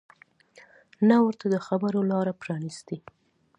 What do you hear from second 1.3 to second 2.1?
د خبرو